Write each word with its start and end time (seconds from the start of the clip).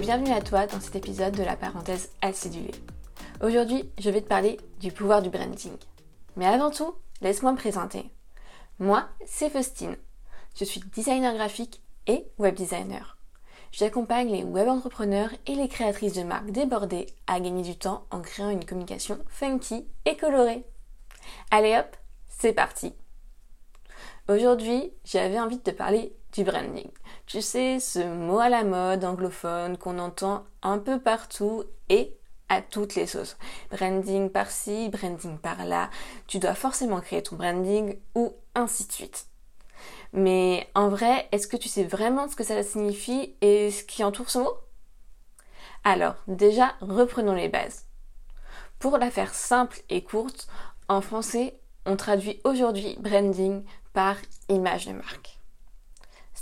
bienvenue 0.00 0.32
à 0.32 0.40
toi 0.40 0.66
dans 0.66 0.80
cet 0.80 0.96
épisode 0.96 1.36
de 1.36 1.42
la 1.42 1.56
parenthèse 1.56 2.10
acidulée. 2.22 2.72
Aujourd'hui, 3.42 3.90
je 3.98 4.08
vais 4.08 4.22
te 4.22 4.28
parler 4.28 4.58
du 4.80 4.92
pouvoir 4.92 5.20
du 5.20 5.28
branding. 5.28 5.76
Mais 6.36 6.46
avant 6.46 6.70
tout, 6.70 6.94
laisse-moi 7.20 7.52
me 7.52 7.58
présenter. 7.58 8.10
Moi, 8.78 9.06
c'est 9.26 9.50
Faustine. 9.50 9.98
Je 10.58 10.64
suis 10.64 10.80
designer 10.94 11.34
graphique 11.34 11.82
et 12.06 12.24
web 12.38 12.54
designer. 12.54 13.18
J'accompagne 13.72 14.30
les 14.30 14.42
web 14.42 14.68
entrepreneurs 14.68 15.30
et 15.46 15.54
les 15.54 15.68
créatrices 15.68 16.14
de 16.14 16.22
marques 16.22 16.50
débordées 16.50 17.06
à 17.26 17.38
gagner 17.38 17.62
du 17.62 17.76
temps 17.76 18.06
en 18.10 18.22
créant 18.22 18.48
une 18.48 18.64
communication 18.64 19.18
funky 19.28 19.86
et 20.06 20.16
colorée. 20.16 20.64
Allez 21.50 21.76
hop, 21.76 21.94
c'est 22.30 22.54
parti. 22.54 22.94
Aujourd'hui, 24.28 24.94
j'avais 25.04 25.38
envie 25.38 25.58
de 25.58 25.62
te 25.62 25.70
parler 25.70 26.14
du 26.32 26.44
branding. 26.44 26.90
Tu 27.26 27.42
sais, 27.42 27.80
ce 27.80 28.00
mot 28.00 28.38
à 28.38 28.48
la 28.48 28.64
mode 28.64 29.04
anglophone 29.04 29.76
qu'on 29.76 29.98
entend 29.98 30.44
un 30.62 30.78
peu 30.78 31.00
partout 31.00 31.64
et 31.88 32.16
à 32.48 32.60
toutes 32.60 32.94
les 32.94 33.06
sauces. 33.06 33.36
Branding 33.70 34.30
par-ci, 34.30 34.88
branding 34.88 35.38
par-là. 35.38 35.90
Tu 36.26 36.38
dois 36.38 36.54
forcément 36.54 37.00
créer 37.00 37.22
ton 37.22 37.36
branding 37.36 37.98
ou 38.14 38.34
ainsi 38.54 38.86
de 38.86 38.92
suite. 38.92 39.26
Mais 40.12 40.68
en 40.74 40.88
vrai, 40.88 41.28
est-ce 41.32 41.46
que 41.46 41.56
tu 41.56 41.68
sais 41.68 41.84
vraiment 41.84 42.28
ce 42.28 42.36
que 42.36 42.44
ça 42.44 42.62
signifie 42.62 43.34
et 43.40 43.70
ce 43.70 43.84
qui 43.84 44.02
entoure 44.02 44.30
ce 44.30 44.38
mot? 44.38 44.52
Alors, 45.84 46.16
déjà, 46.26 46.74
reprenons 46.80 47.34
les 47.34 47.48
bases. 47.48 47.86
Pour 48.78 48.98
la 48.98 49.10
faire 49.10 49.34
simple 49.34 49.80
et 49.88 50.02
courte, 50.02 50.48
en 50.88 51.00
français, 51.00 51.58
on 51.86 51.96
traduit 51.96 52.40
aujourd'hui 52.44 52.96
branding 53.00 53.62
par 53.92 54.16
image 54.48 54.86
de 54.86 54.92
marque. 54.92 55.39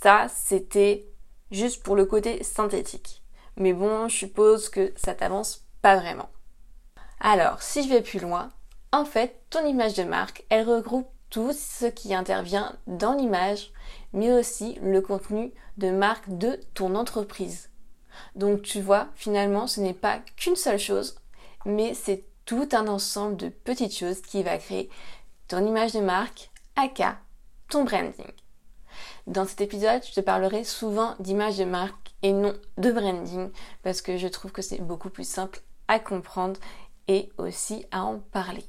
Ça, 0.00 0.26
c'était 0.28 1.06
juste 1.50 1.82
pour 1.82 1.96
le 1.96 2.04
côté 2.04 2.44
synthétique. 2.44 3.22
Mais 3.56 3.72
bon, 3.72 4.08
je 4.08 4.16
suppose 4.16 4.68
que 4.68 4.92
ça 4.96 5.14
t'avance 5.14 5.66
pas 5.82 5.96
vraiment. 5.96 6.28
Alors, 7.18 7.62
si 7.62 7.82
je 7.82 7.88
vais 7.88 8.02
plus 8.02 8.20
loin, 8.20 8.52
en 8.92 9.04
fait, 9.04 9.42
ton 9.50 9.66
image 9.66 9.94
de 9.94 10.04
marque, 10.04 10.44
elle 10.50 10.68
regroupe 10.68 11.08
tout 11.30 11.52
ce 11.52 11.86
qui 11.86 12.14
intervient 12.14 12.76
dans 12.86 13.14
l'image, 13.14 13.72
mais 14.12 14.32
aussi 14.32 14.78
le 14.82 15.00
contenu 15.00 15.52
de 15.78 15.90
marque 15.90 16.28
de 16.28 16.60
ton 16.74 16.94
entreprise. 16.94 17.70
Donc 18.36 18.62
tu 18.62 18.80
vois, 18.80 19.08
finalement, 19.14 19.66
ce 19.66 19.80
n'est 19.80 19.94
pas 19.94 20.20
qu'une 20.36 20.56
seule 20.56 20.78
chose, 20.78 21.20
mais 21.66 21.92
c'est 21.94 22.24
tout 22.44 22.68
un 22.72 22.86
ensemble 22.86 23.36
de 23.36 23.48
petites 23.48 23.96
choses 23.96 24.22
qui 24.22 24.42
va 24.42 24.58
créer 24.58 24.90
ton 25.48 25.66
image 25.66 25.92
de 25.92 26.00
marque, 26.00 26.50
aka 26.76 27.18
ton 27.68 27.84
branding. 27.84 28.32
Dans 29.28 29.44
cet 29.44 29.60
épisode, 29.60 30.00
je 30.08 30.14
te 30.14 30.22
parlerai 30.22 30.64
souvent 30.64 31.14
d'image 31.20 31.58
de 31.58 31.64
marque 31.64 32.14
et 32.22 32.32
non 32.32 32.54
de 32.78 32.90
branding 32.90 33.50
parce 33.82 34.00
que 34.00 34.16
je 34.16 34.26
trouve 34.26 34.52
que 34.52 34.62
c'est 34.62 34.80
beaucoup 34.80 35.10
plus 35.10 35.28
simple 35.28 35.60
à 35.86 35.98
comprendre 35.98 36.58
et 37.08 37.30
aussi 37.36 37.84
à 37.90 38.04
en 38.04 38.20
parler. 38.20 38.64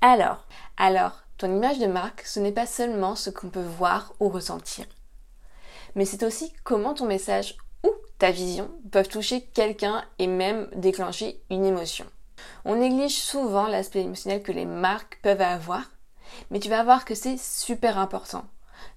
Alors, 0.00 0.46
alors, 0.78 1.24
ton 1.36 1.54
image 1.54 1.78
de 1.78 1.86
marque, 1.86 2.22
ce 2.22 2.40
n'est 2.40 2.52
pas 2.52 2.64
seulement 2.64 3.16
ce 3.16 3.28
qu'on 3.28 3.50
peut 3.50 3.60
voir 3.60 4.14
ou 4.18 4.30
ressentir, 4.30 4.86
mais 5.94 6.06
c'est 6.06 6.22
aussi 6.22 6.50
comment 6.64 6.94
ton 6.94 7.04
message 7.04 7.58
ou 7.84 7.90
ta 8.18 8.30
vision 8.30 8.70
peuvent 8.90 9.08
toucher 9.08 9.42
quelqu'un 9.42 10.06
et 10.18 10.26
même 10.26 10.70
déclencher 10.74 11.42
une 11.50 11.66
émotion. 11.66 12.06
On 12.64 12.76
néglige 12.76 13.18
souvent 13.18 13.66
l'aspect 13.66 14.04
émotionnel 14.04 14.42
que 14.42 14.52
les 14.52 14.64
marques 14.64 15.18
peuvent 15.22 15.42
avoir, 15.42 15.82
mais 16.50 16.60
tu 16.60 16.70
vas 16.70 16.82
voir 16.82 17.04
que 17.04 17.14
c'est 17.14 17.38
super 17.38 17.98
important. 17.98 18.46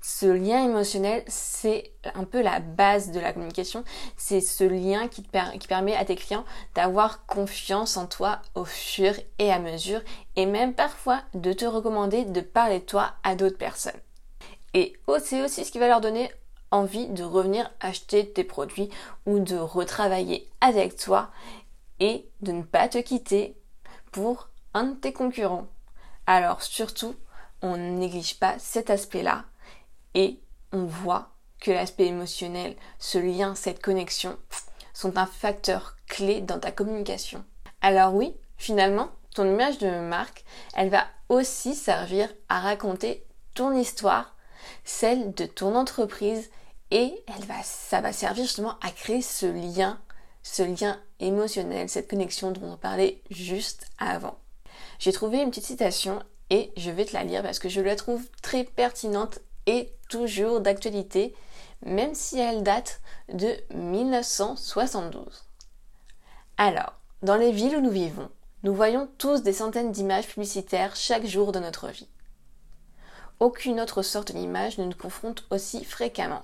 Ce 0.02 0.26
lien 0.26 0.64
émotionnel, 0.64 1.24
c'est 1.28 1.92
un 2.16 2.24
peu 2.24 2.42
la 2.42 2.60
base 2.60 3.12
de 3.12 3.20
la 3.20 3.34
communication. 3.34 3.84
C'est 4.16 4.42
ce 4.42 4.64
lien 4.64 5.08
qui, 5.08 5.22
permet 5.22 5.96
à 5.96 6.06
tes 6.06 6.16
clients 6.16 6.46
d'avoir 6.76 7.26
confiance 7.26 7.98
en 7.98 8.08
toi 8.08 8.42
au 8.56 8.66
fur 8.66 9.14
et 9.40 9.52
à 9.52 9.60
mesure 9.60 10.02
et 10.36 10.46
même 10.46 10.74
parfois 10.74 11.22
de 11.34 11.54
te 11.54 11.66
recommander 11.66 12.26
de 12.26 12.42
parler 12.42 12.80
de 12.80 12.86
toi 12.86 13.14
à 13.24 13.36
d'autres 13.36 13.58
personnes. 13.58 14.00
Et 14.74 14.94
c'est 15.24 15.42
aussi 15.42 15.66
ce 15.66 15.72
qui 15.72 15.80
va 15.80 15.88
leur 15.88 16.02
donner 16.02 16.30
envie 16.72 17.08
de 17.08 17.24
revenir 17.24 17.72
acheter 17.80 18.32
tes 18.32 18.44
produits 18.44 18.90
ou 19.26 19.40
de 19.40 19.56
retravailler 19.56 20.50
avec 20.62 20.98
toi 20.98 21.32
et 22.00 22.28
de 22.42 22.52
ne 22.52 22.64
pas 22.64 22.88
te 22.88 22.98
quitter 22.98 23.56
pour 24.12 24.50
un 24.74 24.84
de 24.84 24.96
tes 24.96 25.14
concurrents. 25.14 25.68
Alors 26.26 26.62
surtout, 26.62 27.16
on 27.62 27.78
ne 27.78 27.98
néglige 27.98 28.40
pas 28.40 28.60
cet 28.60 28.90
aspect-là 28.90 29.46
et 30.18 30.40
on 30.74 30.86
voit 30.86 31.30
que 31.62 31.70
l'aspect 31.70 32.08
émotionnel, 32.08 32.76
ce 32.98 33.20
lien, 33.20 33.54
cette 33.54 33.82
connexion 33.82 34.36
sont 34.94 35.16
un 35.18 35.28
facteur 35.28 35.96
clé 36.08 36.42
dans 36.42 36.60
ta 36.60 36.72
communication. 36.72 37.46
Alors 37.82 38.16
oui, 38.16 38.36
finalement, 38.58 39.10
ton 39.36 39.46
image 39.46 39.78
de 39.78 39.90
marque, 40.00 40.44
elle 40.76 40.90
va 40.90 41.06
aussi 41.30 41.76
servir 41.76 42.34
à 42.50 42.60
raconter 42.60 43.24
ton 43.54 43.74
histoire, 43.74 44.36
celle 44.84 45.36
de 45.36 45.46
ton 45.46 45.76
entreprise 45.76 46.50
et 46.90 47.24
elle 47.28 47.46
va, 47.46 47.62
ça 47.64 48.02
va 48.02 48.12
servir 48.12 48.44
justement 48.44 48.80
à 48.82 48.90
créer 48.90 49.22
ce 49.22 49.46
lien, 49.46 50.02
ce 50.42 50.64
lien 50.64 51.00
émotionnel, 51.20 51.90
cette 51.90 52.10
connexion 52.10 52.52
dont 52.52 52.72
on 52.72 52.78
parlait 52.78 53.22
juste 53.30 53.86
avant. 54.00 54.40
J'ai 54.98 55.12
trouvé 55.12 55.44
une 55.44 55.52
petite 55.52 55.66
citation 55.66 56.24
et 56.50 56.72
je 56.76 56.90
vais 56.90 57.06
te 57.06 57.14
la 57.14 57.24
lire 57.24 57.44
parce 57.44 57.60
que 57.60 57.70
je 57.70 57.82
la 57.82 57.96
trouve 57.96 58.26
très 58.42 58.64
pertinente 58.64 59.40
et 59.68 59.94
toujours 60.10 60.62
d'actualité, 60.62 61.36
même 61.86 62.16
si 62.16 62.40
elle 62.40 62.64
date 62.64 63.02
de 63.32 63.56
1972. 63.76 65.46
Alors, 66.58 66.94
dans 67.22 67.36
les 67.36 67.52
villes 67.52 67.78
où 67.78 67.82
nous 67.82 67.92
vivons, 67.92 68.30
nous 68.64 68.74
voyons 68.74 69.08
tous 69.20 69.44
des 69.44 69.54
centaines 69.54 69.92
d'images 69.92 70.28
publicitaires 70.28 70.96
chaque 70.96 71.26
jour 71.26 71.52
de 71.52 71.60
notre 71.60 71.90
vie. 71.90 72.10
Aucune 73.40 73.80
autre 73.80 74.02
sorte 74.02 74.32
d'image 74.32 74.80
ne 74.80 74.86
nous 74.86 74.96
confronte 74.96 75.46
aussi 75.52 75.84
fréquemment. 75.84 76.42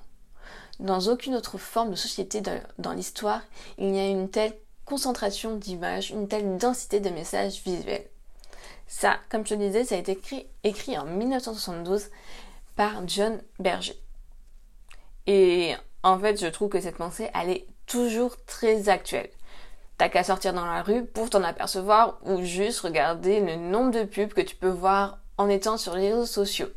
Dans 0.79 1.07
aucune 1.07 1.35
autre 1.35 1.57
forme 1.57 1.91
de 1.91 1.95
société 1.95 2.41
dans 2.77 2.93
l'histoire, 2.93 3.41
il 3.79 3.91
n'y 3.91 3.99
a 3.99 4.07
une 4.07 4.29
telle 4.29 4.55
concentration 4.85 5.55
d'images, 5.55 6.11
une 6.11 6.27
telle 6.27 6.57
densité 6.57 6.99
de 6.99 7.09
messages 7.09 7.63
visuels. 7.63 8.07
Ça, 8.87 9.17
comme 9.29 9.45
je 9.45 9.55
le 9.55 9.65
disais, 9.65 9.85
ça 9.85 9.95
a 9.95 9.97
été 9.97 10.19
écrit 10.63 10.97
en 10.97 11.05
1972 11.05 12.09
par 12.75 13.07
John 13.07 13.41
Berger. 13.59 13.95
Et 15.27 15.73
en 16.03 16.19
fait, 16.19 16.39
je 16.39 16.47
trouve 16.47 16.69
que 16.69 16.81
cette 16.81 16.97
pensée, 16.97 17.29
elle 17.33 17.49
est 17.49 17.67
toujours 17.85 18.35
très 18.45 18.89
actuelle. 18.89 19.29
T'as 19.97 20.09
qu'à 20.09 20.23
sortir 20.23 20.53
dans 20.53 20.65
la 20.65 20.81
rue 20.81 21.05
pour 21.05 21.29
t'en 21.29 21.43
apercevoir 21.43 22.19
ou 22.23 22.41
juste 22.41 22.81
regarder 22.81 23.39
le 23.39 23.55
nombre 23.55 23.91
de 23.91 24.03
pubs 24.03 24.33
que 24.33 24.41
tu 24.41 24.55
peux 24.55 24.69
voir 24.69 25.19
en 25.37 25.49
étant 25.49 25.77
sur 25.77 25.95
les 25.95 26.11
réseaux 26.11 26.25
sociaux. 26.25 26.69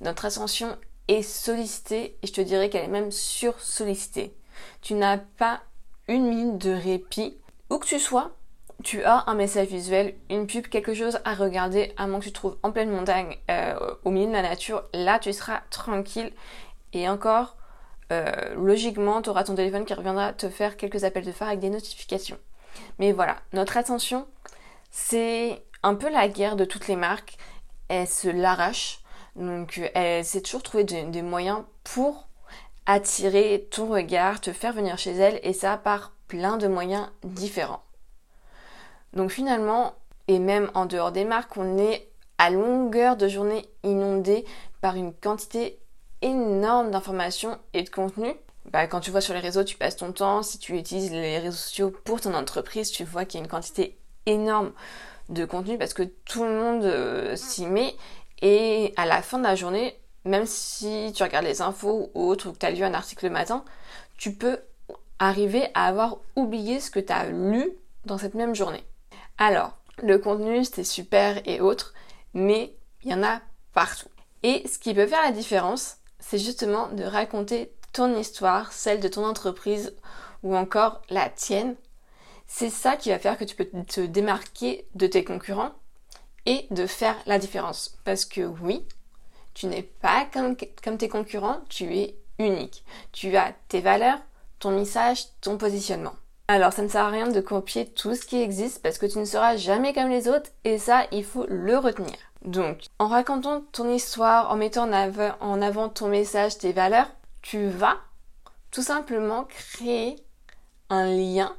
Notre 0.00 0.24
attention 0.24 0.76
est 1.08 1.22
sollicitée 1.22 2.16
et 2.22 2.26
je 2.26 2.32
te 2.32 2.40
dirais 2.40 2.70
qu'elle 2.70 2.84
est 2.84 2.88
même 2.88 3.10
sur-sollicitée. 3.10 4.34
Tu 4.82 4.94
n'as 4.94 5.18
pas 5.18 5.60
une 6.08 6.28
minute 6.28 6.58
de 6.58 6.70
répit. 6.72 7.36
Où 7.70 7.78
que 7.78 7.86
tu 7.86 8.00
sois, 8.00 8.32
tu 8.82 9.02
as 9.04 9.24
un 9.26 9.34
message 9.34 9.68
visuel, 9.68 10.14
une 10.28 10.46
pub, 10.46 10.66
quelque 10.66 10.94
chose 10.94 11.20
à 11.24 11.34
regarder, 11.34 11.92
à 11.96 12.06
moins 12.06 12.18
que 12.18 12.24
tu 12.24 12.30
te 12.30 12.36
trouves 12.36 12.56
en 12.62 12.72
pleine 12.72 12.90
montagne, 12.90 13.36
euh, 13.50 13.74
au 14.04 14.10
milieu 14.10 14.26
de 14.26 14.32
la 14.32 14.42
nature, 14.42 14.84
là 14.94 15.18
tu 15.18 15.32
seras 15.32 15.60
tranquille. 15.70 16.32
Et 16.92 17.08
encore, 17.08 17.56
euh, 18.12 18.54
logiquement, 18.54 19.22
tu 19.22 19.30
auras 19.30 19.44
ton 19.44 19.54
téléphone 19.54 19.84
qui 19.84 19.94
reviendra 19.94 20.32
te 20.32 20.48
faire 20.48 20.76
quelques 20.76 21.04
appels 21.04 21.24
de 21.24 21.32
phare 21.32 21.48
avec 21.48 21.60
des 21.60 21.70
notifications. 21.70 22.38
Mais 22.98 23.12
voilà, 23.12 23.36
notre 23.52 23.76
attention, 23.76 24.26
c'est 24.90 25.64
un 25.82 25.94
peu 25.94 26.10
la 26.10 26.28
guerre 26.28 26.56
de 26.56 26.64
toutes 26.64 26.88
les 26.88 26.96
marques. 26.96 27.36
Elles 27.88 28.08
se 28.08 28.28
l'arrachent. 28.28 29.00
Donc, 29.36 29.80
elle 29.94 30.24
s'est 30.24 30.40
toujours 30.40 30.62
trouver 30.62 30.84
des 30.84 31.22
moyens 31.22 31.62
pour 31.84 32.28
attirer 32.86 33.68
ton 33.70 33.88
regard, 33.88 34.40
te 34.40 34.52
faire 34.52 34.72
venir 34.72 34.98
chez 34.98 35.12
elle, 35.12 35.38
et 35.42 35.52
ça 35.52 35.76
par 35.76 36.12
plein 36.26 36.56
de 36.56 36.66
moyens 36.66 37.08
différents. 37.22 37.82
Donc 39.12 39.30
finalement, 39.30 39.94
et 40.28 40.38
même 40.38 40.70
en 40.74 40.86
dehors 40.86 41.12
des 41.12 41.24
marques, 41.24 41.56
on 41.56 41.78
est 41.78 42.08
à 42.38 42.50
longueur 42.50 43.16
de 43.16 43.28
journée 43.28 43.68
inondé 43.82 44.44
par 44.80 44.96
une 44.96 45.12
quantité 45.12 45.78
énorme 46.22 46.90
d'informations 46.90 47.58
et 47.74 47.82
de 47.82 47.90
contenu. 47.90 48.34
Bah, 48.66 48.86
quand 48.86 49.00
tu 49.00 49.10
vois 49.10 49.20
sur 49.20 49.34
les 49.34 49.40
réseaux, 49.40 49.64
tu 49.64 49.76
passes 49.76 49.96
ton 49.96 50.12
temps. 50.12 50.42
Si 50.42 50.58
tu 50.58 50.76
utilises 50.76 51.10
les 51.10 51.38
réseaux 51.38 51.56
sociaux 51.56 51.92
pour 52.04 52.20
ton 52.20 52.34
entreprise, 52.34 52.90
tu 52.90 53.04
vois 53.04 53.24
qu'il 53.24 53.40
y 53.40 53.42
a 53.42 53.44
une 53.44 53.50
quantité 53.50 53.98
énorme 54.26 54.72
de 55.28 55.44
contenu 55.44 55.78
parce 55.78 55.94
que 55.94 56.02
tout 56.02 56.44
le 56.44 56.54
monde 56.54 56.84
euh, 56.84 57.36
s'y 57.36 57.66
met. 57.66 57.94
Et 58.42 58.94
à 58.96 59.06
la 59.06 59.22
fin 59.22 59.38
de 59.38 59.44
la 59.44 59.54
journée, 59.54 59.98
même 60.24 60.46
si 60.46 61.12
tu 61.14 61.22
regardes 61.22 61.44
les 61.44 61.62
infos 61.62 62.10
ou 62.14 62.28
autre, 62.28 62.48
ou 62.48 62.52
que 62.52 62.58
tu 62.58 62.66
as 62.66 62.70
lu 62.70 62.84
un 62.84 62.94
article 62.94 63.26
le 63.26 63.32
matin, 63.32 63.64
tu 64.16 64.34
peux 64.34 64.60
arriver 65.18 65.68
à 65.74 65.86
avoir 65.86 66.18
oublié 66.36 66.80
ce 66.80 66.90
que 66.90 67.00
tu 67.00 67.12
as 67.12 67.26
lu 67.26 67.70
dans 68.06 68.18
cette 68.18 68.34
même 68.34 68.54
journée. 68.54 68.82
Alors, 69.40 69.72
le 70.02 70.18
contenu, 70.18 70.66
c'était 70.66 70.84
super 70.84 71.40
et 71.48 71.62
autres, 71.62 71.94
mais 72.34 72.76
il 73.02 73.10
y 73.10 73.14
en 73.14 73.22
a 73.22 73.40
partout. 73.72 74.10
Et 74.42 74.68
ce 74.68 74.78
qui 74.78 74.92
peut 74.92 75.06
faire 75.06 75.22
la 75.22 75.32
différence, 75.32 75.96
c'est 76.18 76.38
justement 76.38 76.88
de 76.88 77.04
raconter 77.04 77.72
ton 77.94 78.14
histoire, 78.18 78.70
celle 78.70 79.00
de 79.00 79.08
ton 79.08 79.24
entreprise 79.24 79.96
ou 80.42 80.54
encore 80.54 81.00
la 81.08 81.30
tienne, 81.30 81.74
c'est 82.46 82.68
ça 82.68 82.98
qui 82.98 83.08
va 83.08 83.18
faire 83.18 83.38
que 83.38 83.44
tu 83.44 83.56
peux 83.56 83.68
te 83.88 84.02
démarquer 84.02 84.86
de 84.94 85.06
tes 85.06 85.24
concurrents 85.24 85.72
et 86.44 86.66
de 86.70 86.86
faire 86.86 87.16
la 87.24 87.38
différence. 87.38 87.98
Parce 88.04 88.26
que 88.26 88.42
oui, 88.42 88.84
tu 89.54 89.68
n'es 89.68 89.82
pas 89.82 90.26
comme, 90.30 90.54
comme 90.84 90.98
tes 90.98 91.08
concurrents, 91.08 91.62
tu 91.70 91.96
es 91.96 92.14
unique. 92.38 92.84
Tu 93.12 93.36
as 93.38 93.54
tes 93.68 93.80
valeurs, 93.80 94.18
ton 94.58 94.72
message, 94.72 95.28
ton 95.40 95.56
positionnement. 95.56 96.14
Alors 96.50 96.72
ça 96.72 96.82
ne 96.82 96.88
sert 96.88 97.04
à 97.04 97.10
rien 97.10 97.28
de 97.28 97.40
copier 97.40 97.86
tout 97.86 98.16
ce 98.16 98.26
qui 98.26 98.42
existe 98.42 98.82
parce 98.82 98.98
que 98.98 99.06
tu 99.06 99.20
ne 99.20 99.24
seras 99.24 99.54
jamais 99.54 99.92
comme 99.92 100.10
les 100.10 100.26
autres 100.26 100.50
et 100.64 100.78
ça, 100.78 101.06
il 101.12 101.24
faut 101.24 101.46
le 101.48 101.78
retenir. 101.78 102.16
Donc, 102.44 102.86
en 102.98 103.06
racontant 103.06 103.62
ton 103.70 103.88
histoire, 103.88 104.50
en 104.50 104.56
mettant 104.56 104.90
en 104.90 105.62
avant, 105.62 105.88
ton 105.90 106.08
message, 106.08 106.58
tes 106.58 106.72
valeurs, 106.72 107.06
tu 107.40 107.68
vas 107.68 107.98
tout 108.72 108.82
simplement 108.82 109.44
créer 109.44 110.16
un 110.88 111.06
lien 111.06 111.54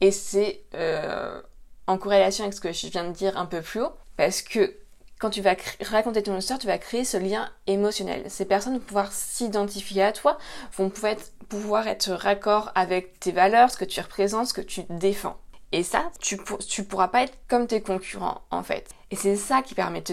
et 0.00 0.10
c'est 0.10 0.64
euh, 0.74 1.40
en 1.86 1.96
corrélation 1.96 2.42
avec 2.42 2.54
ce 2.54 2.60
que 2.60 2.72
je 2.72 2.88
viens 2.88 3.04
de 3.04 3.12
dire 3.12 3.38
un 3.38 3.46
peu 3.46 3.62
plus 3.62 3.82
haut 3.82 3.92
parce 4.16 4.42
que 4.42 4.74
quand 5.22 5.30
tu 5.30 5.40
vas 5.40 5.54
raconter 5.82 6.24
ton 6.24 6.36
histoire, 6.36 6.58
tu 6.58 6.66
vas 6.66 6.78
créer 6.78 7.04
ce 7.04 7.16
lien 7.16 7.48
émotionnel. 7.68 8.24
Ces 8.26 8.44
personnes 8.44 8.74
vont 8.74 8.80
pouvoir 8.80 9.12
s'identifier 9.12 10.02
à 10.02 10.10
toi, 10.10 10.36
vont 10.76 10.90
pouvoir 10.90 11.12
être, 11.12 11.32
pouvoir 11.48 11.84
raccord 12.08 12.72
avec 12.74 13.20
tes 13.20 13.30
valeurs, 13.30 13.70
ce 13.70 13.76
que 13.76 13.84
tu 13.84 14.00
représentes, 14.00 14.48
ce 14.48 14.52
que 14.52 14.60
tu 14.60 14.82
défends. 14.90 15.36
Et 15.70 15.84
ça, 15.84 16.10
tu, 16.20 16.40
tu 16.68 16.82
pourras 16.82 17.06
pas 17.06 17.22
être 17.22 17.38
comme 17.46 17.68
tes 17.68 17.80
concurrents, 17.80 18.42
en 18.50 18.64
fait. 18.64 18.88
Et 19.12 19.16
c'est 19.16 19.36
ça 19.36 19.62
qui 19.62 19.74
permet 19.74 20.00
de 20.00 20.12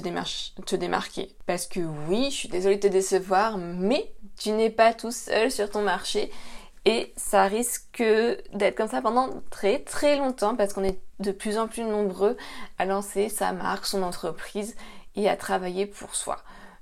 te 0.63 0.75
démarquer. 0.75 1.35
Parce 1.47 1.65
que 1.65 1.79
oui, 2.07 2.25
je 2.29 2.35
suis 2.35 2.49
désolée 2.49 2.75
de 2.75 2.81
te 2.81 2.93
décevoir, 2.93 3.57
mais 3.57 4.13
tu 4.37 4.51
n'es 4.51 4.69
pas 4.69 4.93
tout 4.93 5.11
seul 5.11 5.49
sur 5.49 5.71
ton 5.71 5.81
marché. 5.81 6.29
Et 6.85 7.11
ça 7.17 7.45
risque 7.45 8.03
d'être 8.53 8.75
comme 8.75 8.87
ça 8.87 9.01
pendant 9.01 9.41
très 9.49 9.79
très 9.79 10.17
longtemps 10.17 10.55
parce 10.55 10.73
qu'on 10.73 10.83
est 10.83 10.99
de 11.19 11.31
plus 11.31 11.57
en 11.57 11.67
plus 11.67 11.83
nombreux 11.83 12.37
à 12.77 12.85
lancer 12.85 13.27
sa 13.27 13.51
marque, 13.51 13.85
son 13.85 14.01
entreprise 14.01 14.75
et 15.19 15.29
à 15.29 15.35
travailler 15.35 15.85
pour 15.85 16.15
soi. 16.15 16.37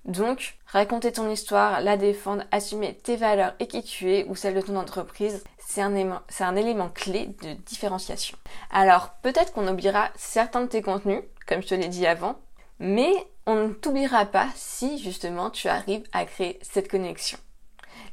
Donc, 0.05 0.57
raconter 0.67 1.11
ton 1.11 1.29
histoire, 1.29 1.81
la 1.81 1.97
défendre, 1.97 2.43
assumer 2.51 2.93
tes 2.93 3.17
valeurs 3.17 3.53
et 3.59 3.67
qui 3.67 3.83
tu 3.83 4.13
es 4.13 4.25
ou 4.29 4.35
celles 4.35 4.55
de 4.55 4.61
ton 4.61 4.77
entreprise, 4.77 5.43
c'est 5.57 5.81
un, 5.81 5.93
élément, 5.95 6.21
un 6.39 6.55
élément 6.55 6.89
clé 6.89 7.35
de 7.41 7.53
différenciation. 7.53 8.37
Alors, 8.71 9.09
peut-être 9.21 9.51
qu'on 9.51 9.67
oubliera 9.67 10.09
certains 10.15 10.61
de 10.61 10.67
tes 10.67 10.81
contenus, 10.81 11.23
comme 11.45 11.61
je 11.61 11.67
te 11.67 11.75
l'ai 11.75 11.89
dit 11.89 12.07
avant, 12.07 12.39
mais 12.79 13.11
on 13.45 13.55
ne 13.55 13.73
t'oubliera 13.73 14.25
pas 14.25 14.47
si 14.55 14.97
justement 14.97 15.49
tu 15.49 15.67
arrives 15.67 16.07
à 16.13 16.25
créer 16.25 16.59
cette 16.61 16.89
connexion. 16.89 17.39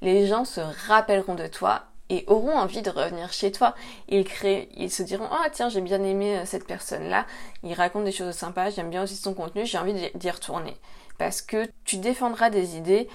Les 0.00 0.26
gens 0.26 0.44
se 0.44 0.60
rappelleront 0.88 1.34
de 1.34 1.46
toi 1.46 1.82
et 2.10 2.24
auront 2.26 2.56
envie 2.56 2.82
de 2.82 2.90
revenir 2.90 3.32
chez 3.32 3.52
toi. 3.52 3.74
Ils 4.08 4.24
créent, 4.24 4.68
ils 4.76 4.90
se 4.90 5.02
diront 5.02 5.28
ah 5.30 5.48
tiens 5.52 5.68
j'ai 5.68 5.80
bien 5.80 6.02
aimé 6.02 6.38
euh, 6.38 6.44
cette 6.44 6.66
personne 6.66 7.08
là, 7.08 7.26
il 7.62 7.74
raconte 7.74 8.04
des 8.04 8.12
choses 8.12 8.34
sympas, 8.34 8.70
j'aime 8.70 8.90
bien 8.90 9.02
aussi 9.02 9.16
son 9.16 9.34
contenu, 9.34 9.66
j'ai 9.66 9.78
envie 9.78 10.10
d'y 10.14 10.30
retourner. 10.30 10.76
Parce 11.18 11.42
que 11.42 11.68
tu 11.84 11.98
défendras 11.98 12.50
des 12.50 12.76
idées 12.76 13.08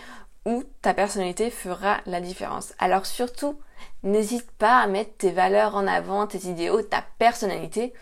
où 0.46 0.64
ta 0.82 0.94
personnalité 0.94 1.50
fera 1.50 1.98
la 2.06 2.22
différence. 2.22 2.74
Alors 2.80 3.06
surtout, 3.06 3.60
n'hésite 4.04 4.50
pas 4.52 4.80
à 4.80 4.88
mettre 4.88 5.16
tes 5.18 5.32
valeurs 5.32 5.76
en 5.76 5.86
avant, 5.86 6.28
tes 6.28 6.48
idéaux, 6.48 6.82
ta 6.82 7.04
personnalité, 7.18 7.94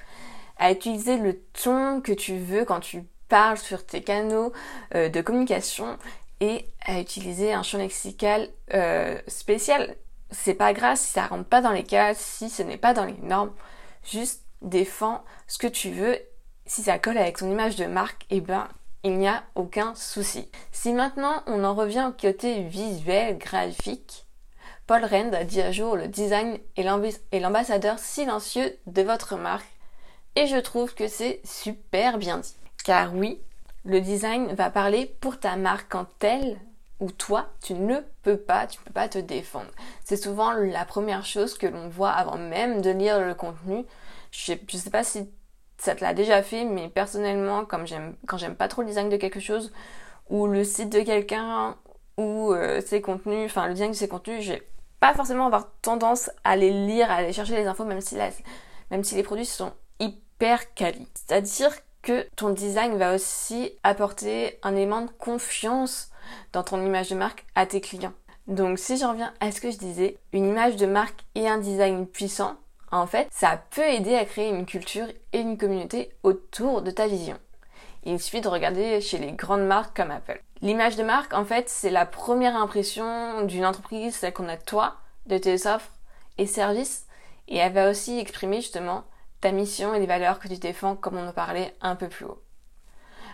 à 0.57 0.71
utiliser 0.71 1.17
le 1.17 1.39
ton 1.63 2.01
que 2.01 2.11
tu 2.11 2.37
veux 2.37 2.65
quand 2.65 2.79
tu 2.79 3.03
parles 3.27 3.57
sur 3.57 3.85
tes 3.85 4.01
canaux 4.01 4.53
euh, 4.95 5.09
de 5.09 5.21
communication 5.21 5.97
et 6.39 6.65
à 6.85 6.99
utiliser 6.99 7.53
un 7.53 7.63
champ 7.63 7.77
lexical 7.77 8.47
euh, 8.73 9.19
spécial 9.27 9.95
c'est 10.31 10.53
pas 10.53 10.73
grave 10.73 10.97
si 10.97 11.09
ça 11.09 11.27
rentre 11.27 11.47
pas 11.47 11.61
dans 11.61 11.71
les 11.71 11.83
cases, 11.83 12.19
si 12.19 12.49
ce 12.49 12.63
n'est 12.63 12.77
pas 12.77 12.93
dans 12.93 13.05
les 13.05 13.17
normes. 13.21 13.53
Juste 14.03 14.43
défends 14.61 15.23
ce 15.47 15.57
que 15.57 15.67
tu 15.67 15.91
veux. 15.91 16.17
Si 16.65 16.83
ça 16.83 16.99
colle 16.99 17.17
avec 17.17 17.37
ton 17.37 17.51
image 17.51 17.75
de 17.75 17.85
marque, 17.85 18.25
eh 18.29 18.41
ben, 18.41 18.67
il 19.03 19.17
n'y 19.17 19.27
a 19.27 19.43
aucun 19.55 19.95
souci. 19.95 20.49
Si 20.71 20.91
maintenant 20.91 21.43
on 21.45 21.63
en 21.63 21.73
revient 21.73 22.09
au 22.09 22.11
côté 22.11 22.63
visuel, 22.63 23.37
graphique, 23.37 24.25
Paul 24.85 25.03
Rand 25.03 25.33
a 25.33 25.43
dit 25.43 25.61
à 25.61 25.71
jour 25.71 25.95
le 25.95 26.07
design 26.07 26.57
et 26.75 27.39
l'ambassadeur 27.39 27.99
silencieux 27.99 28.77
de 28.85 29.01
votre 29.01 29.35
marque. 29.35 29.67
Et 30.35 30.47
je 30.47 30.57
trouve 30.57 30.93
que 30.93 31.07
c'est 31.07 31.41
super 31.43 32.17
bien 32.17 32.37
dit. 32.37 32.55
Car 32.85 33.13
oui, 33.13 33.41
le 33.85 34.01
design 34.01 34.53
va 34.53 34.69
parler 34.69 35.05
pour 35.19 35.39
ta 35.39 35.55
marque 35.55 35.95
en 35.95 36.05
telle 36.19 36.57
ou 36.99 37.11
toi, 37.11 37.49
tu 37.63 37.73
ne 37.73 37.99
peux 38.23 38.37
pas, 38.37 38.67
tu 38.67 38.79
peux 38.81 38.93
pas 38.93 39.07
te 39.07 39.19
défendre. 39.19 39.69
C'est 40.03 40.17
souvent 40.17 40.51
la 40.51 40.85
première 40.85 41.25
chose 41.25 41.57
que 41.57 41.67
l'on 41.67 41.89
voit 41.89 42.11
avant 42.11 42.37
même 42.37 42.81
de 42.81 42.89
lire 42.89 43.23
le 43.23 43.35
contenu. 43.35 43.85
Je 44.31 44.45
sais, 44.45 44.59
sais 44.67 44.89
pas 44.89 45.03
si 45.03 45.29
ça 45.77 45.95
te 45.95 46.03
l'a 46.03 46.13
déjà 46.13 46.41
fait, 46.41 46.65
mais 46.65 46.89
personnellement, 46.89 47.65
quand 47.65 47.85
j'aime 47.85 48.55
pas 48.55 48.67
trop 48.67 48.81
le 48.81 48.87
design 48.87 49.09
de 49.09 49.17
quelque 49.17 49.39
chose, 49.39 49.71
ou 50.29 50.47
le 50.47 50.63
site 50.63 50.89
de 50.89 51.01
quelqu'un, 51.01 51.75
ou 52.17 52.51
euh, 52.51 52.81
ses 52.81 53.01
contenus, 53.01 53.45
enfin 53.45 53.67
le 53.67 53.73
design 53.73 53.91
de 53.91 53.95
ses 53.95 54.07
contenus, 54.07 54.43
j'ai 54.43 54.67
pas 54.99 55.13
forcément 55.13 55.45
avoir 55.45 55.69
tendance 55.81 56.31
à 56.43 56.55
les 56.55 56.71
lire, 56.71 57.11
à 57.11 57.15
aller 57.15 57.33
chercher 57.33 57.55
les 57.55 57.67
infos, 57.67 57.85
même 57.85 58.01
si, 58.01 58.17
même 58.89 59.03
si 59.03 59.15
les 59.15 59.23
produits 59.23 59.45
sont 59.45 59.73
hyper 59.99 60.73
quali. 60.73 61.07
C'est-à-dire 61.13 61.71
ton 62.35 62.49
design 62.49 62.97
va 62.97 63.15
aussi 63.15 63.71
apporter 63.83 64.59
un 64.63 64.75
élément 64.75 65.01
de 65.01 65.11
confiance 65.11 66.11
dans 66.53 66.63
ton 66.63 66.83
image 66.85 67.09
de 67.09 67.15
marque 67.15 67.45
à 67.55 67.65
tes 67.65 67.81
clients. 67.81 68.13
Donc 68.47 68.79
si 68.79 68.97
j'en 68.97 69.11
reviens 69.11 69.33
à 69.39 69.51
ce 69.51 69.61
que 69.61 69.71
je 69.71 69.77
disais, 69.77 70.17
une 70.31 70.47
image 70.47 70.77
de 70.77 70.85
marque 70.85 71.25
et 71.35 71.47
un 71.49 71.57
design 71.57 72.07
puissant, 72.07 72.55
en 72.91 73.05
fait, 73.05 73.27
ça 73.31 73.61
peut 73.71 73.85
aider 73.85 74.15
à 74.15 74.25
créer 74.25 74.49
une 74.49 74.65
culture 74.65 75.07
et 75.33 75.39
une 75.39 75.57
communauté 75.57 76.13
autour 76.23 76.81
de 76.81 76.91
ta 76.91 77.07
vision. 77.07 77.37
Il 78.05 78.19
suffit 78.21 78.39
de 78.39 78.47
regarder 78.47 79.01
chez 79.01 79.17
les 79.17 79.33
grandes 79.33 79.67
marques 79.67 79.97
comme 79.97 80.11
Apple. 80.11 80.41
L'image 80.61 80.95
de 80.95 81.03
marque, 81.03 81.33
en 81.33 81.43
fait, 81.43 81.69
c'est 81.69 81.89
la 81.89 82.05
première 82.05 82.55
impression 82.55 83.41
d'une 83.41 83.65
entreprise, 83.65 84.15
celle 84.15 84.33
qu'on 84.33 84.47
a 84.47 84.55
de 84.55 84.63
toi, 84.63 84.95
de 85.25 85.37
tes 85.37 85.67
offres 85.67 85.91
et 86.37 86.47
services, 86.47 87.05
et 87.49 87.57
elle 87.57 87.73
va 87.73 87.89
aussi 87.89 88.17
exprimer 88.17 88.61
justement 88.61 89.03
ta 89.41 89.51
mission 89.51 89.93
et 89.93 89.99
les 89.99 90.05
valeurs 90.05 90.39
que 90.39 90.47
tu 90.47 90.57
défends 90.57 90.95
comme 90.95 91.17
on 91.17 91.27
en 91.27 91.33
parlait 91.33 91.75
un 91.81 91.95
peu 91.95 92.07
plus 92.07 92.25
haut. 92.25 92.41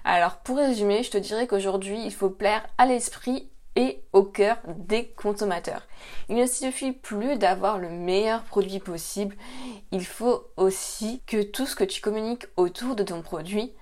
Alors 0.03 0.37
pour 0.37 0.57
résumer, 0.57 1.03
je 1.03 1.11
te 1.11 1.17
dirais 1.17 1.47
qu'aujourd'hui, 1.47 2.03
il 2.03 2.13
faut 2.13 2.29
plaire 2.29 2.67
à 2.77 2.85
l'esprit 2.85 3.49
et 3.75 4.03
au 4.13 4.23
cœur 4.23 4.57
des 4.67 5.07
consommateurs. 5.07 5.87
Il 6.29 6.35
ne 6.35 6.45
suffit 6.45 6.91
plus 6.91 7.37
d'avoir 7.37 7.79
le 7.79 7.89
meilleur 7.89 8.43
produit 8.43 8.79
possible, 8.79 9.35
il 9.91 10.05
faut 10.05 10.45
aussi 10.57 11.21
que 11.25 11.41
tout 11.41 11.65
ce 11.65 11.75
que 11.75 11.83
tu 11.83 12.01
communiques 12.01 12.45
autour 12.57 12.95
de 12.95 13.03
ton 13.03 13.21
produit, 13.21 13.73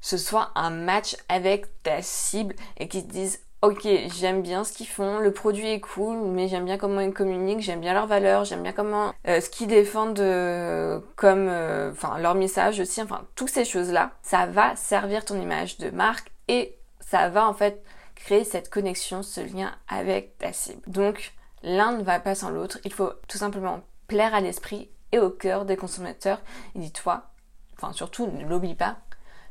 ce 0.00 0.16
soit 0.16 0.50
un 0.54 0.70
match 0.70 1.16
avec 1.28 1.66
ta 1.82 2.02
cible 2.02 2.54
et 2.76 2.88
qu'ils 2.88 3.06
te 3.06 3.12
disent 3.12 3.40
ok, 3.62 3.86
j'aime 4.14 4.42
bien 4.42 4.64
ce 4.64 4.72
qu'ils 4.72 4.86
font, 4.86 5.18
le 5.18 5.32
produit 5.32 5.68
est 5.68 5.80
cool, 5.80 6.16
mais 6.16 6.48
j'aime 6.48 6.64
bien 6.64 6.78
comment 6.78 7.00
ils 7.00 7.12
communiquent, 7.12 7.60
j'aime 7.60 7.80
bien 7.80 7.92
leurs 7.92 8.06
valeurs, 8.06 8.44
j'aime 8.44 8.62
bien 8.62 8.72
comment 8.72 9.12
euh, 9.28 9.40
ce 9.40 9.50
qu'ils 9.50 9.68
défendent 9.68 10.20
euh, 10.20 11.00
comme 11.16 11.48
euh, 11.48 11.92
enfin 11.92 12.18
leur 12.18 12.34
message 12.34 12.80
aussi, 12.80 13.02
enfin 13.02 13.26
toutes 13.34 13.50
ces 13.50 13.64
choses-là, 13.64 14.12
ça 14.22 14.46
va 14.46 14.76
servir 14.76 15.24
ton 15.24 15.40
image 15.40 15.78
de 15.78 15.90
marque 15.90 16.32
et 16.48 16.78
ça 17.00 17.28
va 17.28 17.46
en 17.46 17.54
fait 17.54 17.82
créer 18.14 18.44
cette 18.44 18.70
connexion, 18.70 19.22
ce 19.22 19.40
lien 19.40 19.72
avec 19.88 20.38
ta 20.38 20.52
cible. 20.52 20.82
Donc 20.86 21.32
l'un 21.62 21.92
ne 21.92 22.02
va 22.02 22.18
pas 22.18 22.34
sans 22.34 22.50
l'autre, 22.50 22.78
il 22.84 22.92
faut 22.92 23.12
tout 23.28 23.38
simplement 23.38 23.80
plaire 24.06 24.34
à 24.34 24.40
l'esprit 24.40 24.90
et 25.12 25.18
au 25.18 25.30
cœur 25.30 25.66
des 25.66 25.76
consommateurs. 25.76 26.40
Et 26.74 26.78
dis-toi, 26.78 27.30
enfin 27.76 27.92
surtout 27.92 28.26
ne 28.26 28.46
l'oublie 28.46 28.74
pas, 28.74 28.96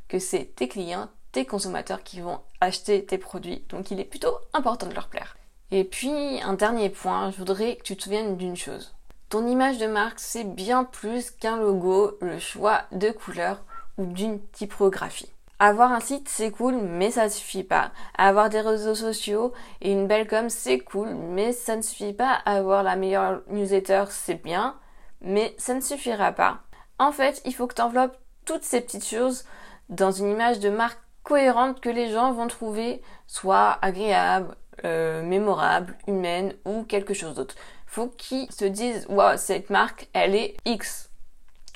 que 0.07 0.17
c'est 0.17 0.55
tes 0.55 0.67
clients, 0.67 1.09
tes 1.31 1.45
consommateurs 1.45 2.03
qui 2.03 2.21
vont 2.21 2.39
acheter 2.61 3.05
tes 3.05 3.17
produits. 3.17 3.63
Donc 3.69 3.91
il 3.91 3.99
est 3.99 4.05
plutôt 4.05 4.37
important 4.53 4.87
de 4.87 4.93
leur 4.93 5.07
plaire. 5.07 5.37
Et 5.71 5.83
puis 5.83 6.41
un 6.41 6.53
dernier 6.53 6.89
point, 6.89 7.31
je 7.31 7.37
voudrais 7.37 7.75
que 7.75 7.83
tu 7.83 7.95
te 7.95 8.03
souviennes 8.03 8.37
d'une 8.37 8.57
chose. 8.57 8.95
Ton 9.29 9.45
image 9.45 9.77
de 9.77 9.85
marque, 9.85 10.19
c'est 10.19 10.43
bien 10.43 10.83
plus 10.83 11.29
qu'un 11.29 11.57
logo, 11.57 12.17
le 12.21 12.39
choix 12.39 12.83
de 12.91 13.11
couleurs 13.11 13.63
ou 13.97 14.05
d'une 14.05 14.41
typographie. 14.49 15.31
Avoir 15.61 15.91
un 15.91 15.99
site, 15.99 16.29
c'est 16.29 16.51
cool, 16.51 16.77
mais 16.77 17.11
ça 17.11 17.25
ne 17.25 17.29
suffit 17.29 17.65
pas. 17.65 17.91
Avoir 18.17 18.49
des 18.49 18.61
réseaux 18.61 18.95
sociaux 18.95 19.51
et 19.81 19.91
une 19.91 20.07
belle 20.07 20.25
com, 20.25 20.49
c'est 20.49 20.79
cool, 20.79 21.13
mais 21.13 21.51
ça 21.51 21.75
ne 21.75 21.81
suffit 21.81 22.13
pas. 22.13 22.39
Avoir 22.45 22.81
la 22.81 22.95
meilleure 22.95 23.41
newsletter, 23.49 24.05
c'est 24.09 24.41
bien, 24.41 24.77
mais 25.21 25.53
ça 25.57 25.73
ne 25.73 25.81
suffira 25.81 26.31
pas. 26.31 26.61
En 26.97 27.11
fait, 27.11 27.41
il 27.43 27.53
faut 27.53 27.67
que 27.67 27.75
tu 27.75 27.81
enveloppes 27.81 28.17
toutes 28.45 28.63
ces 28.63 28.79
petites 28.79 29.05
choses 29.05 29.43
dans 29.89 30.11
une 30.11 30.31
image 30.31 30.59
de 30.59 30.69
marque 30.69 31.01
cohérente 31.29 31.79
que 31.79 31.89
les 31.89 32.11
gens 32.11 32.33
vont 32.33 32.47
trouver 32.47 33.03
soit 33.27 33.77
agréable, 33.83 34.55
euh, 34.83 35.21
mémorable, 35.21 35.95
humaine 36.07 36.55
ou 36.65 36.83
quelque 36.83 37.13
chose 37.13 37.35
d'autre. 37.35 37.53
Faut 37.85 38.07
qu'ils 38.07 38.51
se 38.51 38.65
disent 38.65 39.05
waouh 39.09 39.37
cette 39.37 39.69
marque 39.69 40.09
elle 40.13 40.33
est 40.33 40.57
X. 40.65 41.11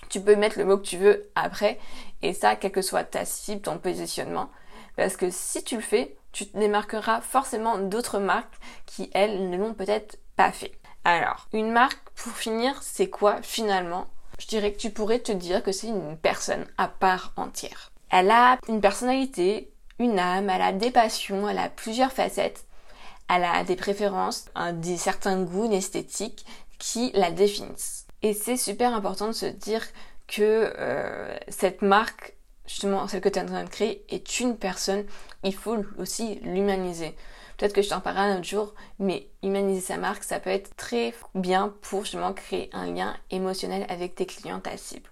Tu 0.10 0.20
peux 0.22 0.36
mettre 0.36 0.58
le 0.58 0.66
mot 0.66 0.78
que 0.78 0.88
tu 0.88 0.98
veux 0.98 1.30
après 1.36 1.80
et 2.24 2.34
ça 2.34 2.56
quelle 2.56 2.72
que 2.72 2.82
soit 2.82 3.04
ta 3.04 3.26
cible, 3.26 3.62
ton 3.62 3.78
positionnement. 3.78 4.50
Parce 4.96 5.18
que 5.18 5.30
si 5.30 5.64
tu 5.64 5.76
le 5.76 5.82
fais, 5.82 6.18
tu 6.32 6.48
te 6.48 6.58
démarqueras 6.58 7.22
forcément 7.22 7.78
d'autres 7.78 8.20
marques 8.20 8.56
qui 8.88 9.12
elles 9.14 9.52
ne 9.52 9.58
l'ont 9.58 9.76
peut-être 9.76 10.18
pas 10.36 10.52
fait. 10.52 10.72
Alors, 11.04 11.48
une 11.54 11.72
marque, 11.72 12.10
pour 12.16 12.34
finir, 12.34 12.82
c'est 12.82 13.10
quoi 13.10 13.42
finalement? 13.44 14.08
Je 14.40 14.48
dirais 14.48 14.72
que 14.72 14.80
tu 14.80 14.90
pourrais 14.90 15.20
te 15.20 15.32
dire 15.32 15.62
que 15.62 15.72
c'est 15.72 15.88
une 15.88 16.18
personne 16.18 16.66
à 16.78 16.88
part 16.88 17.34
entière. 17.36 17.93
Elle 18.16 18.30
a 18.30 18.60
une 18.68 18.80
personnalité, 18.80 19.74
une 19.98 20.20
âme, 20.20 20.48
elle 20.48 20.62
a 20.62 20.72
des 20.72 20.92
passions, 20.92 21.50
elle 21.50 21.58
a 21.58 21.68
plusieurs 21.68 22.12
facettes, 22.12 22.64
elle 23.28 23.44
a 23.44 23.64
des 23.64 23.76
préférences, 23.76 24.46
des 24.74 24.98
certains 24.98 25.42
goûts, 25.42 25.72
esthétiques 25.72 26.46
qui 26.78 27.10
la 27.16 27.32
définissent. 27.32 28.06
Et 28.22 28.36
c'est 28.36 28.56
super 28.56 28.94
important 28.94 29.30
de 29.30 29.32
se 29.32 29.48
dire 29.48 29.84
que 30.28 30.72
euh, 30.78 31.36
cette 31.48 31.82
marque, 31.82 32.36
justement 32.68 33.08
celle 33.08 33.22
que 33.22 33.30
tu 33.30 33.40
es 33.40 33.42
en 33.42 33.48
train 33.48 33.64
de 33.64 33.70
créer, 33.70 34.06
est 34.10 34.40
une 34.40 34.58
personne. 34.58 35.06
Il 35.44 35.56
faut 35.56 35.78
aussi 35.98 36.36
l'humaniser. 36.44 37.16
Peut-être 37.58 37.74
que 37.74 37.82
je 37.82 37.90
t'en 37.90 38.00
parlerai 38.00 38.26
un 38.26 38.36
autre 38.38 38.48
jour, 38.48 38.76
mais 39.00 39.28
humaniser 39.42 39.82
sa 39.82 39.98
marque, 39.98 40.24
ça 40.24 40.40
peut 40.40 40.52
être 40.52 40.76
très 40.76 41.16
bien 41.34 41.74
pour 41.82 42.04
justement 42.04 42.34
créer 42.34 42.70
un 42.74 42.94
lien 42.94 43.18
émotionnel 43.32 43.88
avec 43.90 44.14
tes 44.14 44.28
clients, 44.28 44.60
ta 44.60 44.78
cible. 44.78 45.10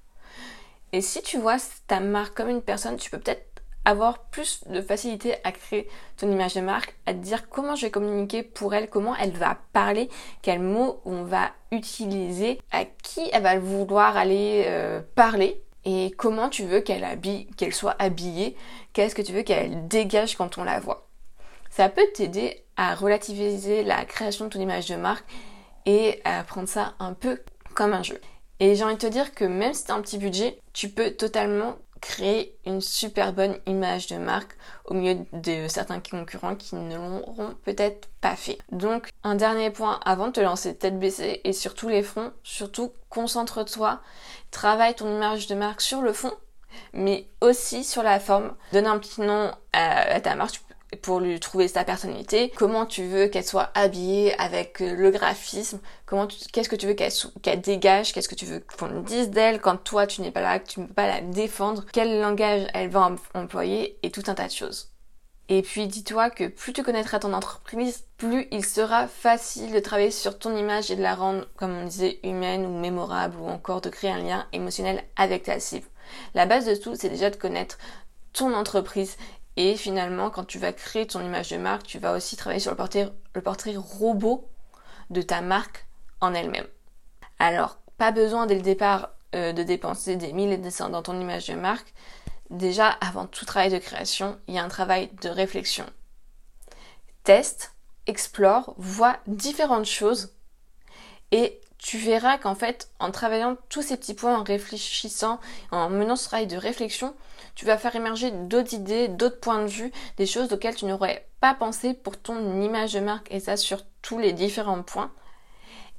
Et 0.93 1.01
si 1.01 1.21
tu 1.21 1.38
vois 1.38 1.57
ta 1.88 2.00
marque 2.00 2.36
comme 2.36 2.50
une 2.50 2.62
personne, 2.62 2.98
tu 2.98 3.10
peux 3.10 3.19
peut-être 3.19 3.51
avoir 3.86 4.19
plus 4.25 4.63
de 4.67 4.81
facilité 4.81 5.36
à 5.43 5.51
créer 5.51 5.89
ton 6.17 6.31
image 6.31 6.53
de 6.53 6.62
marque, 6.62 6.95
à 7.05 7.13
te 7.13 7.19
dire 7.19 7.50
comment 7.50 7.75
je 7.75 7.86
vais 7.86 7.91
communiquer 7.91 8.43
pour 8.43 8.74
elle, 8.74 8.89
comment 8.89 9.15
elle 9.15 9.31
va 9.31 9.57
parler, 9.74 10.10
quels 10.41 10.60
mots 10.60 11.01
on 11.05 11.24
va 11.24 11.51
utiliser, 11.71 12.60
à 12.71 12.86
qui 12.86 13.21
elle 13.33 13.43
va 13.43 13.57
vouloir 13.57 14.17
aller 14.17 14.65
euh, 14.67 15.01
parler 15.15 15.63
et 15.83 16.13
comment 16.17 16.50
tu 16.50 16.65
veux 16.65 16.81
qu'elle 16.81 17.03
habille, 17.03 17.48
qu'elle 17.57 17.74
soit 17.74 17.95
habillée, 17.98 18.55
qu'est-ce 18.93 19.15
que 19.15 19.21
tu 19.21 19.33
veux 19.33 19.41
qu'elle 19.41 19.88
dégage 19.88 20.36
quand 20.36 20.57
on 20.57 20.63
la 20.63 20.79
voit. 20.79 21.07
Ça 21.71 21.89
peut 21.89 22.05
t'aider 22.13 22.63
à 22.77 22.93
relativiser 22.93 23.83
la 23.83 24.05
création 24.05 24.45
de 24.45 24.50
ton 24.51 24.60
image 24.60 24.88
de 24.88 24.95
marque 24.95 25.25
et 25.86 26.21
à 26.24 26.43
prendre 26.43 26.67
ça 26.67 26.93
un 27.00 27.13
peu 27.13 27.41
comme 27.74 27.93
un 27.93 28.03
jeu. 28.03 28.19
Et 28.62 28.75
j'ai 28.75 28.84
envie 28.84 28.94
de 28.94 29.00
te 29.00 29.08
dire 29.08 29.34
que 29.34 29.44
même 29.44 29.74
si 29.74 29.86
tu 29.86 29.91
as 29.91 29.96
un 29.96 30.01
petit 30.01 30.20
budget, 30.20 30.60
tu 30.72 30.88
peux 30.88 31.12
totalement 31.12 31.77
créer 32.00 32.56
une 32.65 32.80
super 32.80 33.34
bonne 33.34 33.58
image 33.65 34.06
de 34.06 34.18
marque 34.18 34.56
au 34.86 34.94
milieu 34.94 35.25
de 35.34 35.68
certains 35.68 36.00
concurrents 36.00 36.56
qui 36.56 36.75
ne 36.75 36.96
l'auront 36.96 37.56
peut-être 37.63 38.08
pas 38.22 38.36
fait. 38.36 38.60
Donc 38.72 39.10
un 39.24 39.34
dernier 39.34 39.72
point 39.72 40.00
avant 40.06 40.27
de 40.27 40.34
te 40.34 40.39
lancer 40.39 40.75
tête 40.75 41.00
baissée 41.00 41.41
et 41.44 41.53
sur 41.53 41.74
tous 41.74 41.89
les 41.89 42.03
fronts, 42.03 42.32
surtout 42.44 42.91
concentre-toi, 43.10 44.00
travaille 44.51 44.94
ton 44.94 45.12
image 45.15 45.48
de 45.48 45.56
marque 45.56 45.82
sur 45.82 46.03
le 46.03 46.13
fond 46.13 46.32
mais 46.94 47.27
aussi 47.41 47.84
sur 47.84 48.03
la 48.03 48.20
forme. 48.20 48.53
Donne 48.74 48.88
un 48.88 49.00
petit 49.00 49.22
nom 49.22 49.51
à, 49.74 50.22
ta 50.22 50.36
marque, 50.36 50.62
pour 51.01 51.19
lui 51.19 51.39
trouver 51.39 51.67
sa 51.67 51.83
personnalité, 51.83 52.51
comment 52.57 52.86
tu 52.86 53.05
veux 53.05 53.27
qu'elle 53.27 53.45
soit 53.45 53.71
habillée 53.75 54.38
avec 54.39 54.81
euh, 54.81 54.93
le 54.93 55.12
graphisme, 55.12 55.79
comment 56.05 56.27
qu'est-ce 56.51 56.69
que 56.69 56.75
tu 56.75 56.88
veux 56.88 56.93
qu'elle 56.93 57.62
dégage, 57.62 58.13
qu'est-ce 58.13 58.29
que 58.29 58.36
tu 58.36 58.45
veux 58.45 58.63
qu'on 58.77 59.01
dise 59.01 59.29
d'elle 59.29 59.62
quand 59.62 59.77
toi 59.77 60.07
tu 60.07 60.21
n'es 60.21 60.31
pas 60.31 60.41
là, 60.41 60.60
que 60.60 60.67
tu 60.67 60.79
ne 60.81 60.86
peux 60.86 60.93
pas 60.93 61.07
la 61.07 61.21
défendre, 61.21 61.86
quel 61.93 62.19
langage 62.19 62.67
elle 62.74 62.89
va 62.89 63.15
employer? 63.33 63.98
Et 64.03 64.12
tout 64.12 64.24
un 64.27 64.33
tas 64.33 64.48
de 64.48 64.51
choses. 64.51 64.91
Et 65.50 65.63
puis 65.63 65.88
dis-toi 65.88 66.29
que 66.29 66.48
plus 66.48 66.71
tu 66.71 66.81
connaîtras 66.81 67.19
ton 67.19 67.33
entreprise, 67.33 68.05
plus 68.15 68.48
il 68.51 68.63
sera 68.63 69.07
facile 69.07 69.74
de 69.74 69.79
travailler 69.79 70.12
sur 70.12 70.39
ton 70.39 70.55
image 70.55 70.91
et 70.91 70.95
de 70.95 71.01
la 71.01 71.13
rendre, 71.13 71.45
comme 71.57 71.77
on 71.77 71.86
disait, 71.86 72.19
humaine 72.24 72.65
ou 72.65 72.79
mémorable 72.79 73.38
ou 73.38 73.48
encore 73.48 73.81
de 73.81 73.89
créer 73.89 74.12
un 74.12 74.19
lien 74.19 74.48
émotionnel 74.53 75.03
avec 75.17 75.43
ta 75.43 75.60
cible. 75.60 75.88
La 76.36 76.45
base 76.45 76.65
de 76.65 76.75
tout, 76.75 76.95
c'est 76.95 77.10
déjà 77.10 77.29
de 77.29 77.36
connaître 77.36 77.77
ton 78.33 78.53
entreprise 78.53 79.17
et 79.58 79.75
finalement, 79.75 80.29
quand 80.29 80.46
tu 80.46 80.60
vas 80.60 80.74
créer 80.74 81.08
ton 81.08 81.22
image 81.22 81.50
de 81.50 81.58
marque, 81.58 81.84
tu 81.84 82.00
vas 82.00 82.13
aussi 82.13 82.36
travailler 82.36 82.60
sur 82.60 82.72
le 82.72 83.41
portrait, 83.41 83.75
robot 83.75 84.50
de 85.10 85.22
ta 85.22 85.41
marque 85.41 85.86
en 86.22 86.34
elle-même. 86.34 86.67
Alors, 87.39 87.77
pas 87.98 88.12
besoin 88.12 88.46
dès 88.46 88.55
le 88.55 88.62
départ 88.62 89.10
euh, 89.36 89.51
de 89.51 89.63
dépenser 89.63 90.15
des 90.15 90.34
milliers 90.34 90.58
de 90.58 90.70
cents 90.70 90.89
dans 90.89 91.01
ton 91.01 91.20
image 91.20 91.48
de 91.48 91.55
marque. 91.55 91.93
Déjà, 92.50 92.88
avant 92.88 93.25
tout 93.25 93.46
travail 93.46 93.72
de 93.72 93.77
création, 93.77 94.39
il 94.48 94.55
y 94.55 94.60
a 94.60 94.63
un 94.63 94.70
travail 94.70 95.10
de 95.22 95.29
réflexion. 95.29 95.86
Teste, 97.24 97.75
explore, 98.08 98.74
vois 98.77 99.17
différentes 99.27 99.86
choses 99.86 100.34
et 101.31 101.62
tu 101.82 101.98
verras 101.98 102.38
qu'en 102.38 102.54
fait, 102.54 102.90
en 103.00 103.12
travaillant 103.12 103.58
tous 103.68 103.82
ces 103.82 103.98
petits 103.98 104.14
points, 104.14 104.38
en 104.38 104.44
réfléchissant, 104.44 105.40
en 105.72 105.90
menant 105.90 106.16
ce 106.16 106.26
travail 106.26 106.46
de 106.46 106.56
réflexion, 106.56 107.16
tu 107.56 107.66
vas 107.66 107.78
faire 107.78 107.96
émerger 107.96 108.30
d'autres 108.30 108.76
idées, 108.76 109.08
d'autres 109.08 109.40
points 109.40 109.64
de 109.64 109.68
vue, 109.68 109.92
des 110.18 110.28
choses 110.28 110.54
auxquelles 110.54 110.76
tu 110.76 110.86
n'aurais 110.86 111.28
pas 111.40 111.56
pensé 111.56 111.96
pour 111.96 112.18
ton 112.18 112.62
image 112.62 112.94
de 112.94 113.00
marque 113.00 113.28
et 113.32 113.40
ça 113.40 113.58
sur 113.58 113.82
tous 114.04 114.20
les 114.20 114.32
différents 114.32 114.84
points. 114.84 115.12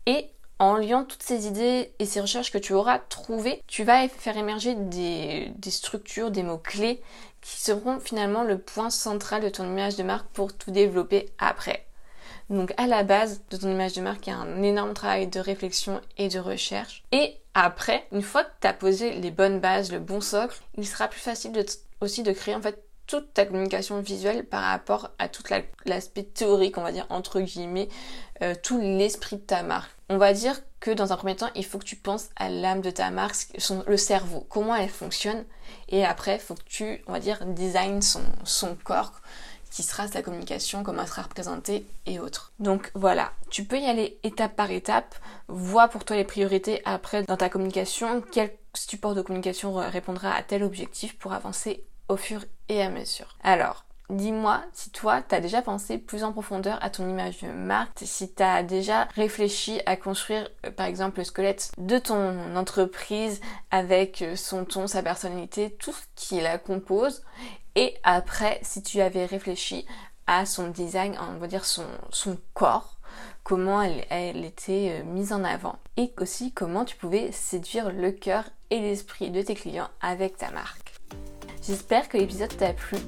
Et 0.06 0.30
en 0.60 0.76
liant 0.76 1.04
toutes 1.04 1.24
ces 1.24 1.48
idées 1.48 1.92
et 1.98 2.06
ces 2.06 2.20
recherches 2.20 2.52
que 2.52 2.58
tu 2.58 2.74
auras 2.74 3.00
trouvées, 3.00 3.60
tu 3.66 3.82
vas 3.82 4.08
faire 4.08 4.36
émerger 4.36 4.76
des, 4.76 5.50
des 5.56 5.70
structures, 5.72 6.30
des 6.30 6.44
mots-clés 6.44 7.02
qui 7.40 7.60
seront 7.60 7.98
finalement 7.98 8.44
le 8.44 8.58
point 8.58 8.90
central 8.90 9.42
de 9.42 9.48
ton 9.48 9.64
image 9.64 9.96
de 9.96 10.04
marque 10.04 10.28
pour 10.28 10.56
tout 10.56 10.70
développer 10.70 11.28
après. 11.40 11.84
Donc 12.52 12.74
à 12.76 12.86
la 12.86 13.02
base 13.02 13.40
de 13.50 13.56
ton 13.56 13.70
image 13.70 13.94
de 13.94 14.02
marque, 14.02 14.26
il 14.26 14.30
y 14.30 14.32
a 14.32 14.36
un 14.36 14.62
énorme 14.62 14.92
travail 14.92 15.26
de 15.26 15.40
réflexion 15.40 16.00
et 16.18 16.28
de 16.28 16.38
recherche. 16.38 17.02
Et 17.10 17.36
après, 17.54 18.06
une 18.12 18.22
fois 18.22 18.44
que 18.44 18.50
tu 18.60 18.66
as 18.66 18.74
posé 18.74 19.12
les 19.12 19.30
bonnes 19.30 19.58
bases, 19.58 19.90
le 19.90 19.98
bon 19.98 20.20
socle, 20.20 20.60
il 20.76 20.86
sera 20.86 21.08
plus 21.08 21.20
facile 21.20 21.52
aussi 22.00 22.22
de 22.22 22.32
créer 22.32 22.54
en 22.54 22.62
fait 22.62 22.84
toute 23.06 23.34
ta 23.34 23.46
communication 23.46 24.00
visuelle 24.00 24.44
par 24.44 24.62
rapport 24.62 25.10
à 25.18 25.28
tout 25.28 25.42
l'aspect 25.84 26.22
théorique, 26.22 26.78
on 26.78 26.82
va 26.82 26.92
dire 26.92 27.06
entre 27.08 27.40
guillemets, 27.40 27.88
euh, 28.42 28.54
tout 28.62 28.78
l'esprit 28.80 29.36
de 29.36 29.42
ta 29.42 29.62
marque. 29.62 29.90
On 30.08 30.18
va 30.18 30.32
dire 30.32 30.60
que 30.80 30.90
dans 30.90 31.12
un 31.12 31.16
premier 31.16 31.36
temps, 31.36 31.50
il 31.54 31.64
faut 31.64 31.78
que 31.78 31.84
tu 31.84 31.96
penses 31.96 32.28
à 32.36 32.48
l'âme 32.48 32.80
de 32.80 32.90
ta 32.90 33.10
marque, 33.10 33.48
le 33.86 33.96
cerveau, 33.96 34.46
comment 34.48 34.74
elle 34.74 34.88
fonctionne, 34.88 35.44
et 35.88 36.04
après, 36.04 36.36
il 36.36 36.40
faut 36.40 36.54
que 36.54 36.64
tu, 36.64 37.02
on 37.06 37.12
va 37.12 37.20
dire, 37.20 37.44
design 37.46 38.02
son, 38.02 38.22
son 38.44 38.76
corps, 38.76 39.20
qui 39.72 39.82
sera 39.82 40.06
sa 40.06 40.22
communication, 40.22 40.82
comment 40.82 41.02
elle 41.02 41.08
sera 41.08 41.22
représentée 41.22 41.86
et 42.06 42.20
autres. 42.20 42.52
Donc 42.58 42.92
voilà, 42.94 43.32
tu 43.50 43.64
peux 43.64 43.78
y 43.78 43.86
aller 43.86 44.18
étape 44.22 44.54
par 44.54 44.70
étape, 44.70 45.14
vois 45.48 45.88
pour 45.88 46.04
toi 46.04 46.16
les 46.16 46.24
priorités 46.24 46.82
après 46.84 47.22
dans 47.24 47.36
ta 47.36 47.48
communication, 47.48 48.22
quel 48.30 48.52
support 48.74 49.14
de 49.14 49.22
communication 49.22 49.74
répondra 49.74 50.32
à 50.32 50.42
tel 50.42 50.62
objectif 50.62 51.18
pour 51.18 51.32
avancer 51.32 51.84
au 52.08 52.16
fur 52.16 52.44
et 52.68 52.82
à 52.82 52.90
mesure. 52.90 53.36
Alors, 53.42 53.84
Dis-moi 54.12 54.62
si 54.74 54.90
toi, 54.90 55.22
tu 55.22 55.34
as 55.34 55.40
déjà 55.40 55.62
pensé 55.62 55.96
plus 55.96 56.22
en 56.22 56.32
profondeur 56.32 56.78
à 56.82 56.90
ton 56.90 57.08
image 57.08 57.40
de 57.40 57.48
marque, 57.48 57.98
si 58.02 58.30
tu 58.30 58.42
as 58.42 58.62
déjà 58.62 59.08
réfléchi 59.14 59.80
à 59.86 59.96
construire 59.96 60.50
euh, 60.66 60.70
par 60.70 60.84
exemple 60.84 61.18
le 61.18 61.24
squelette 61.24 61.72
de 61.78 61.96
ton 61.96 62.54
entreprise 62.56 63.40
avec 63.70 64.20
euh, 64.20 64.36
son 64.36 64.66
ton, 64.66 64.86
sa 64.86 65.02
personnalité, 65.02 65.74
tout 65.78 65.92
ce 65.92 66.02
qui 66.14 66.40
la 66.40 66.58
compose. 66.58 67.22
Et 67.74 67.94
après, 68.02 68.58
si 68.62 68.82
tu 68.82 69.00
avais 69.00 69.24
réfléchi 69.24 69.86
à 70.26 70.46
son 70.46 70.68
design, 70.68 71.16
on 71.20 71.38
va 71.38 71.46
dire 71.46 71.64
son, 71.64 71.84
corps, 72.54 72.98
comment 73.42 73.82
elle, 73.82 74.04
elle, 74.10 74.44
était 74.44 75.00
euh, 75.00 75.04
mise 75.04 75.32
en 75.32 75.42
avant 75.44 75.76
et 75.96 76.12
aussi 76.20 76.52
comment 76.52 76.84
tu 76.84 76.96
pouvais 76.96 77.32
séduire 77.32 77.90
le 77.90 78.12
cœur 78.12 78.44
et 78.70 78.80
l'esprit 78.80 79.30
de 79.30 79.42
tes 79.42 79.54
clients 79.54 79.90
avec 80.00 80.36
ta 80.36 80.50
marque. 80.50 80.94
J'espère 81.62 82.08
que 82.08 82.18
l'épisode 82.18 82.56
t'a 82.56 82.72
plu 82.72 82.98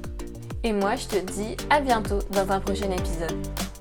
et 0.62 0.72
moi 0.72 0.96
je 0.96 1.06
te 1.06 1.16
dis 1.16 1.56
à 1.70 1.80
bientôt 1.80 2.18
dans 2.30 2.50
un 2.50 2.60
prochain 2.60 2.90
épisode. 2.90 3.73